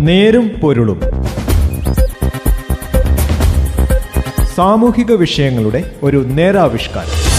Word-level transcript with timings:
നേരും 0.00 0.48
പൊരുളും. 0.62 1.00
സാമൂഹിക 4.54 5.12
വിഷയങ്ങളുടെ 5.12 5.96
ഒരു 6.02 6.24
നേരാവിഷ്കാരം. 6.28 7.30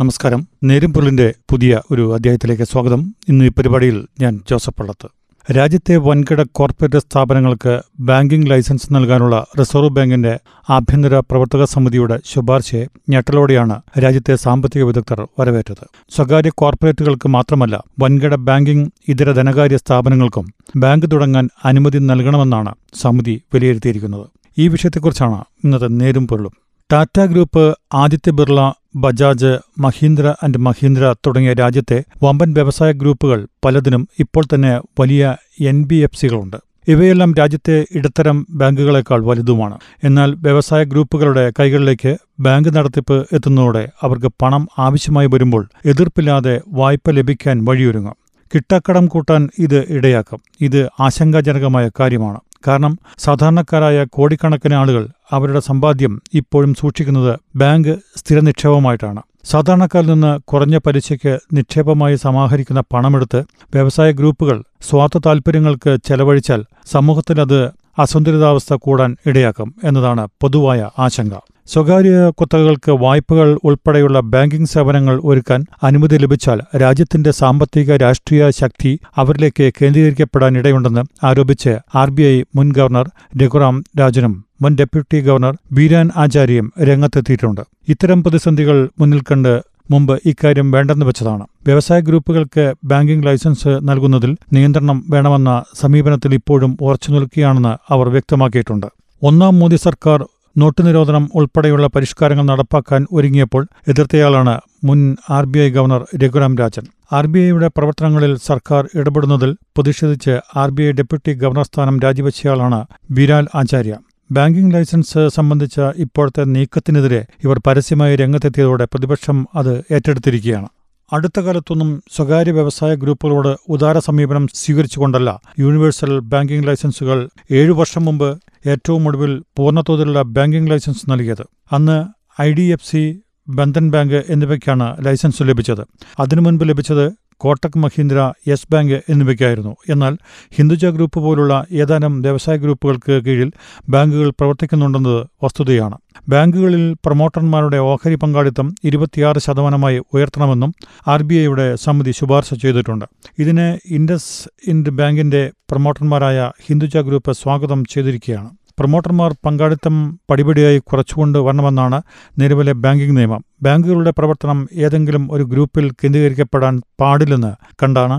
നമസ്കാരം. 0.00 0.48
നേരുംപൊരുളിന്റെ 0.64 1.34
പുതിയ 1.50 1.80
ഒരു 1.90 2.14
അധ്യായത്തിലേക്ക് 2.14 2.62
സ്വാഗതം. 2.62 3.14
ഇന്ന് 3.28 3.44
ഈ 3.44 3.48
പരിപാടിയിൽ 3.48 4.06
ഞാൻ 4.20 4.40
ജോസഫ് 4.50 4.74
പള്ളത്ത്. 4.78 5.21
രാജ്യത്തെ 5.50 5.96
വൻകിട 5.96 6.42
കോർപ്പറേറ്റ് 6.52 6.98
സ്ഥാപനങ്ങൾക്ക് 6.98 7.80
ബാങ്കിംഗ് 8.00 8.50
ലൈസൻസ് 8.50 8.94
നൽകാനുള്ള 8.94 9.46
റിസർവ് 9.58 9.88
ബാങ്കിന്റെ 9.88 10.38
ആഭ്യന്തര 10.70 11.18
പ്രവർത്തക 11.18 11.64
സമിതിയുടെ 11.64 12.20
ശുപാർശയെ 12.26 12.86
ഞെട്ടലോടെയാണ് 13.08 13.82
രാജ്യത്തെ 13.98 14.34
സാമ്പത്തിക 14.34 14.82
വിദഗ്ധർ 14.82 15.28
വരവേറ്റത്. 15.40 15.84
സ്വകാര്യ 16.16 16.50
കോർപ്പറേറ്റുകൾക്ക് 16.54 17.28
മാത്രമല്ല 17.28 17.84
വൻകിട 18.00 18.34
ബാങ്കിംഗ് 18.34 18.90
ഇതര 19.08 19.32
ധനകാര്യ 19.32 19.76
സ്ഥാപനങ്ങൾക്കും 19.76 20.54
ബാങ്ക് 20.76 21.06
തുടങ്ങാൻ 21.12 21.48
അനുമതി 21.64 21.98
നൽകണമെന്നാണ് 21.98 22.74
സമിതി 23.02 23.42
വിലയിരുത്തിയിരിക്കുന്നത്. 23.54 24.26
ഈ 24.58 24.68
വിഷയത്തെക്കുറിച്ചാണ് 24.68 25.44
ഇന്നത്തെ 25.64 25.86
നേരും 25.86 26.28
പൊരുളും. 26.28 26.52
ടാറ്റ 26.92 27.20
ഗ്രൂപ്പ് 27.20 27.76
ആദിത്യ 27.94 28.30
ബിർള 28.30 28.70
ബജാജ് 28.96 29.58
മഹീന്ദ്ര 29.78 30.34
ആൻഡ് 30.42 30.58
മഹീന്ദ്ര 30.58 31.14
തുടങ്ങിയ 31.26 31.52
രാജ്യത്തെ 31.52 32.04
വമ്പൻ 32.22 32.52
വ്യവസായ 32.52 32.92
ഗ്രൂപ്പുകൾ 32.92 33.46
പലതിനും 33.64 34.08
ഇപ്പോൾ 34.18 34.44
തന്നെ 34.44 34.80
വലിയ 35.00 35.36
എൻ 35.60 35.84
ബി 35.84 35.94
എഫ് 35.94 36.20
സികളുണ്ട്. 36.20 36.56
ഇവയെല്ലാം 36.88 37.34
രാജ്യത്തെ 37.34 37.86
ഇടത്തരം 37.94 38.46
ബാങ്കുകളെക്കാൾ 38.50 39.24
വലുതുമാണ്. 39.24 39.78
എന്നാൽ 40.04 40.34
വ്യവസായ 40.34 40.84
ഗ്രൂപ്പുകളുടെ 40.84 41.52
കൈകളിലേക്ക് 41.60 42.16
ബാങ്ക് 42.40 42.76
നടത്തിപ്പ് 42.76 43.26
എത്തുന്നതോടെ 43.32 43.88
അവർക്ക് 44.02 44.30
പണം 44.42 44.68
ആവശ്യമായി 44.78 45.26
വരുമ്പോൾ 45.26 45.68
എതിർപ്പില്ലാതെ 45.86 46.60
വായ്പ 46.68 47.10
ലഭിക്കാൻ 47.10 47.64
വഴിയൊരുങ്ങും. 47.64 48.16
കിട്ടാക്കടം 48.54 49.06
കൂട്ടാൻ 49.06 49.48
ഇത് 49.58 49.78
ഇടയാക്കും. 49.88 50.40
ഇത് 50.60 50.88
ആശങ്കാജനകമായ 51.00 51.90
കാര്യമാണ്. 52.00 52.40
കാരണം 52.66 52.92
സാധാരണക്കാരായ 53.18 54.04
കോടിക്കണക്കിന് 54.12 54.74
ആളുകൾ 54.74 55.08
അവരുടെ 55.32 55.60
സമ്പാദ്യം 55.60 56.20
ഇപ്പോഴും 56.34 56.74
സൂക്ഷിക്കുന്നത് 56.74 57.38
ബാങ്ക് 57.56 57.92
സ്ഥിര 58.16 58.40
നിക്ഷേപമായിട്ടാണ് 58.40 59.22
സാധാരണക്കാരിൽ 59.44 60.08
നിന്ന് 60.08 60.40
കുറഞ്ഞ 60.40 60.76
പലിശയ്ക്ക് 60.86 61.38
നിക്ഷേപമായി 61.52 62.16
സമാഹരിക്കുന്ന 62.16 62.82
പണമെടുത്ത് 62.94 63.40
വ്യവസായ 63.74 64.10
ഗ്രൂപ്പുകൾ 64.12 64.58
സ്വാർത്ഥ 64.90 65.18
താൽപ്പര്യങ്ങൾക്ക് 65.26 65.98
ചെലവഴിച്ചാൽ 66.06 66.60
സമൂഹത്തിൽ 66.90 67.40
അത് 67.40 67.60
അസന്തുലിതാവസ്ഥ 67.98 68.74
കൂടാൻ 68.74 69.16
ഇടയാക്കും 69.26 69.74
എന്നതാണ് 69.84 70.26
പൊതുവായ 70.40 70.90
ആശങ്ക. 70.98 71.34
സ്വകാര്യ 71.72 72.14
കുത്തകകൾക്ക് 72.38 72.92
വായ്പകൾ 73.02 73.48
ഉൾപ്പെടെയുള്ള 73.68 74.18
ബാങ്കിംഗ് 74.32 74.70
സേവനങ്ങൾ 74.72 75.16
ഒരുക്കാൻ 75.30 75.60
അനുമതി 75.88 76.16
ലഭിച്ചാൽ 76.22 76.58
രാജ്യത്തിന്റെ 76.82 77.30
സാമ്പത്തിക 77.40 77.96
രാഷ്ട്രീയ 78.02 78.50
ശക്തി 78.60 78.90
അവരിലേക്ക് 79.22 79.66
കേന്ദ്രീകരിക്കപ്പെടാനിടയുണ്ടെന്ന് 79.78 81.02
ആരോപിച്ച് 81.28 81.72
ആർ 82.00 82.10
ബി 82.16 82.24
ഐ 82.32 82.36
മുൻ 82.56 82.68
ഗവർണർ 82.78 83.06
രഘുറാം 83.42 83.76
രാജനും 84.00 84.34
മുൻ 84.64 84.74
ഡെപ്യൂട്ടി 84.80 85.20
ഗവർണർ 85.28 85.54
ബീരാൻ 85.76 86.08
ആചാര്യയും 86.24 86.66
രംഗത്തെത്തിയിട്ടുണ്ട്. 86.88 87.62
ഇത്തരം 87.92 88.18
പ്രതിസന്ധികൾ 88.24 88.76
മുന്നിൽ 89.00 89.22
കണ്ട് 89.30 89.52
മുമ്പ് 89.92 90.14
ഇക്കാര്യം 90.30 90.68
വേണ്ടെന്ന് 90.74 91.06
വെച്ചതാണ്. 91.08 91.44
വ്യവസായ 91.68 92.00
ഗ്രൂപ്പുകൾക്ക് 92.08 92.64
ബാങ്കിംഗ് 92.90 93.26
ലൈസൻസ് 93.26 93.72
നൽകുന്നതിൽ 93.88 94.32
നിയന്ത്രണം 94.56 94.98
വേണമെന്ന 95.14 95.52
സമീപനത്തിൽ 95.80 96.34
ഇപ്പോഴും 96.40 96.74
ഉറച്ചു 96.86 97.10
നിൽക്കുകയാണെന്ന് 97.14 97.74
അവർ 97.94 98.08
വ്യക്തമാക്കിയിട്ടുണ്ട്. 98.16 98.88
ഒന്നാം 99.22 99.58
മോദി 99.62 99.80
സർക്കാർ 99.88 100.20
നോട്ട് 100.56 100.86
നിരോധനം 100.86 101.30
ഉൾപ്പെടെയുള്ള 101.34 101.86
പരിഷ്കാരങ്ങൾ 101.86 102.44
നടപ്പാക്കാൻ 102.44 103.06
ഒരുങ്ങിയപ്പോൾ 103.12 103.62
എതിർത്തയാളാണ് 103.88 104.54
മുൻ 104.84 105.16
R 105.30 105.44
B 105.44 105.58
I 105.58 105.68
governor 105.70 106.02
Raghuram 106.22 106.58
Rajan. 106.58 106.84
R 107.12 107.26
B 107.26 107.38
ഐയുടെ 107.38 107.68
പ്രവർത്തനങ്ങളിൽ 107.68 108.36
സർക്കാർ 108.36 108.88
ഇടപെടുന്നതിൽ 108.94 109.54
പ്രതിഷേധിച്ച് 109.76 110.40
R 110.56 110.70
B 110.70 110.82
I 110.82 110.92
deputy 110.92 111.32
governor 111.32 111.64
സ്ഥാനം 111.64 112.00
രാജിവെച്ചയാളാണ് 112.00 112.80
ബിരാൽ 113.10 113.48
ആചാര്യ. 113.54 113.96
ബാങ്കിംഗ് 114.32 114.74
ലൈസൻസ് 114.74 115.28
സംബന്ധിച്ച 115.28 115.80
ഇപ്പോഴത്തെ 115.80 116.44
നീക്കത്തിനെതിരെ 116.44 117.26
ഇവർ 117.44 117.60
പരസ്യമായി 117.66 118.16
രംഗത്തെത്തിയതോടെ 118.16 118.84
പ്രതിപക്ഷം 118.84 119.46
അത് 119.54 119.74
ഏറ്റെടുത്തിരിക്കുകയാണ്. 119.92 120.68
അടുത്ത 121.12 121.40
കാലത്തൊന്നും 121.40 122.02
സ്വകാര്യ 122.16 122.52
വ്യവസായ 122.52 122.94
ഗ്രൂപ്പുകളോട് 122.94 123.56
ഉദാര 123.68 123.98
സമീപനം 123.98 124.48
സ്വീകരിച്ചുകൊണ്ടല്ല 124.54 125.30
യൂണിവേഴ്സൽ 125.58 126.18
ബാങ്കിംഗ് 126.18 126.66
ലൈസൻസുകൾ 126.68 127.18
ഏഴു 127.50 127.72
വർഷം 127.72 128.04
മുമ്പ് 128.04 128.30
ഏറ്റവും 128.66 129.06
ഒടുവിൽ 129.06 129.42
പൂർണതോതിലുള്ള 129.56 130.22
ബാങ്കിംഗ് 130.22 130.70
ലൈസൻസ് 130.70 131.10
നൽകിയത്. 131.10 131.44
അന്ന് 131.72 132.04
I 132.42 132.52
D 132.52 132.62
F 132.62 132.90
C 132.90 133.20
Bandhan 133.48 133.90
Bank 133.90 134.24
എന്നിവയ്ക്കാണ് 134.28 135.06
ലൈസൻസ് 135.06 135.42
ലഭിച്ചത്. 135.42 135.84
അതിനു 136.20 136.40
മുൻപ് 136.40 136.68
ലഭിച്ചത് 136.68 137.21
കോട്ടക് 137.44 137.78
മഹീന്ദ്ര 137.78 138.18
യെസ് 138.48 138.68
ബാങ്ക് 138.72 138.96
എന്നിവയ്ക്കായിരുന്നു. 139.08 139.72
എന്നാൽ 139.88 140.14
ഹിന്ദുജ 140.56 140.86
ഗ്രൂപ്പ് 140.86 141.20
പോലുള്ള 141.20 141.54
ഏതാനും 141.82 142.22
വ്യവസായ 142.22 142.56
ഗ്രൂപ്പുകൾക്ക് 142.56 143.16
കീഴിൽ 143.26 143.50
ബാങ്കുകൾ 143.88 144.30
പ്രവർത്തിക്കുന്നുണ്ടെന്നത് 144.30 145.18
വസ്തുതയാണ്. 145.44 145.98
ബാങ്കുകളിൽ 146.28 146.84
പ്രൊമോട്ടർമാരുടെ 147.04 147.78
ഓഹരി 147.90 148.14
പങ്കാളിത്തം 148.14 148.74
ഇരുപത്തിയാറ് 148.84 149.38
ശതമാനമായി 149.38 149.98
ഉയർത്തണമെന്നും 150.14 150.72
ആർ 151.06 151.22
ബി 151.22 151.34
ഐയുടെ 151.34 151.66
സമിതി 151.84 152.10
ശുപാർശ 152.10 152.54
ചെയ്തിട്ടുണ്ട്. 152.54 153.06
ഇതിന് 153.38 153.66
ഇൻഡസ് 153.94 154.34
ഇൻഡ് 154.70 154.90
ബാങ്കിന്റെ 154.90 155.42
പ്രൊമോട്ടർമാരായ 155.70 156.38
ഹിന്ദുജ 156.66 156.96
ഗ്രൂപ്പ് 156.96 157.32
സ്വാഗതം 157.32 157.84
ചെയ്തിരിക്കുകയാണ്. 157.90 158.50
പ്രൊമോട്ടർമാർ 158.82 159.34
പങ്കാളിത്തം 159.46 159.96
പടിപടിയായി 160.30 160.78
കുറച്ചുകൊണ്ട് 160.78 161.38
വരണമെന്നാണ് 161.38 161.98
നിലവിലെ 162.38 162.72
ബാങ്കിംഗ് 162.84 163.16
നിയമം. 163.16 163.44
ബാങ്കുകളുടെ 163.62 164.12
പ്രവർത്തനം 164.18 164.68
ഏതെങ്കിലും 164.84 165.32
ഒരു 165.32 165.42
ഗ്രൂപ്പിൽ 165.42 165.90
കേന്ദ്രീകരിക്കപ്പെടാൻ 165.90 166.82
പാടില്ലെന്ന് 167.00 167.52
കണ്ടാണ് 167.82 168.16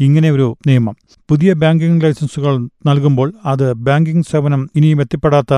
ഇങ്ങനെയൊരു 0.00 0.56
നിയമം. 0.66 0.94
പുതിയ 1.28 1.52
ബാങ്കിംഗ് 1.52 2.04
ലൈസൻസുകൾ 2.04 2.54
നൽകുമ്പോൾ 2.86 3.32
അത് 3.46 3.72
ബാങ്കിംഗ് 3.72 4.30
സേവനം 4.32 4.70
ഇനിയും 4.76 5.00
എത്തിപ്പെടാത്ത 5.00 5.54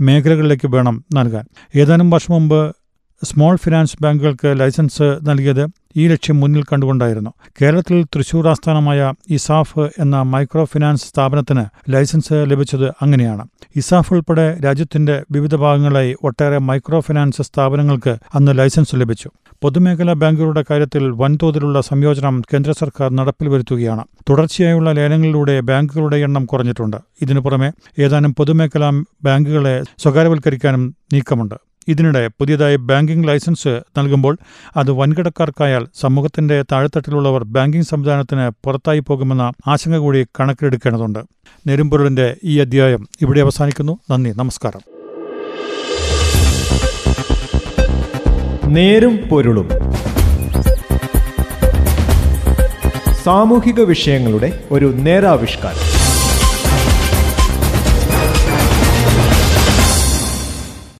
മേഖലകളിലേക്ക് 0.00 0.68
വേണം 0.68 1.04
നൽകാൻ. 1.14 1.44
ഏതാനും 1.76 2.10
വർഷം 2.10 2.34
മുമ്പ് 2.34 2.60
സ്മോൾ 3.22 3.56
ഫിനാൻസ് 3.56 3.96
ബാങ്കുകൾക്ക് 4.02 4.60
ലൈസൻസ് 4.60 5.06
നൽകിയത് 5.28 5.62
ഈ 5.96 6.08
ലക്ഷ്യം 6.08 6.40
മുന്നിൽ 6.40 6.62
കണ്ടുകൊണ്ടായിരുന്നു. 6.62 7.30
കേരളത്തിൽ 7.62 8.04
തൃശൂർ 8.04 8.48
ആസ്ഥാനമായ 8.48 9.12
ഇസാഫ് 9.30 9.78
എന്ന 9.78 10.22
മൈക്രോ 10.22 10.64
ഫിനാൻസ് 10.64 11.08
സ്ഥാപനത്തിന് 11.08 11.64
ലൈസൻസ് 11.92 12.32
ലഭിച്ചത് 12.32 12.86
അങ്ങനെയാണ്. 13.02 13.48
ഇസാഫ് 13.76 14.14
ഉൾപ്പെടെ 14.14 14.60
രാജ്യത്തിന്റെ 14.64 15.22
വിവിധ 15.30 15.54
ഭാഗങ്ങളായി 15.54 16.16
ഒട്ടേറെ 16.22 16.58
മൈക്രോ 16.58 17.00
ഫിനാൻസ് 17.00 17.42
സ്ഥാപനങ്ങൾക്ക് 17.42 18.16
അന്ന് 18.34 18.58
ലൈസൻസ് 18.58 18.90
ലഭിച്ചു. 18.94 19.30
പൊതുമേഖലാ 19.62 20.12
ബാങ്കുകളുടെ 20.12 20.64
കാര്യത്തിൽ 20.70 21.10
വൻതോതിലുള്ള 21.10 21.80
സംയോജനം 21.80 22.42
കേന്ദ്ര 22.54 22.72
സർക്കാർ 22.72 23.10
നടപ്പിൽ 23.12 23.48
വരുത്തുകയാണ്. 23.48 24.04
തുടർച്ചയായുള്ള 24.30 24.92
ലേലങ്ങളിലൂടെ 24.92 25.60
ബാങ്കുകളുടെ 25.60 26.16
എണ്ണം 26.16 26.44
കുറഞ്ഞിട്ടുണ്ട്. 26.44 26.96
ഇതിനു 27.22 27.40
പുറമെ 27.40 27.72
ഏതാനും 27.98 28.34
പൊതുമേഖലാ 28.34 29.02
ബാങ്കുകളെ 29.24 29.82
സ്വകാര്യവൽക്കരിക്കാനും 29.98 30.94
നീക്കമുണ്ട്. 31.12 31.54
ഇതിനിടെ 31.88 32.28
പുതിയതായി 32.28 32.76
ബാങ്കിംഗ് 32.76 33.28
ലൈസൻസ് 33.28 33.80
നൽകുമ്പോൾ 33.98 34.38
അത് 34.76 34.90
വൻകിടക്കാർക്കായാൽ 34.90 35.86
സമൂഹത്തിന്റെ 36.00 36.62
താഴെത്തട്ടിലുള്ളവർ 36.62 37.44
ബാങ്കിംഗ് 37.44 37.84
സംവിധാനത്തിന് 37.84 38.50
പുറത്തായി 38.64 38.98
പോകുമെന്ന 38.98 39.52
ആശങ്ക 39.66 39.96
കൂടി 39.96 40.26
കണക്കിലെടുക്കേണ്ടതുണ്ട്. 40.40 41.18
നെരുമ്പൊരുളിന്റെ 41.66 42.36
ഈ 42.44 42.60
അധ്യായം 42.60 43.08
ഇവിടെ 43.22 43.40
അവസാനിക്കുന്നു. 43.40 43.98
നന്ദി. 44.10 44.30
നമസ്കാരം. 44.30 44.80
നേരും 48.74 49.16
പൊരുളും. 49.16 49.68
സാമൂഹിക 53.24 53.80
വിഷയങ്ങളുടെ 53.80 54.64
ഒരു 54.70 54.86
നേരാവിഷ്കാരം. 54.86 55.95